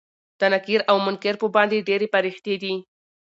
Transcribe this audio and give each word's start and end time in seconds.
دا 0.39 0.47
نکير 0.53 0.81
او 0.91 0.97
منکر 1.05 1.35
په 1.41 1.47
باندې 1.55 1.85
ډيرې 1.87 2.07
پريښتې 2.15 2.53
دي 2.61 2.73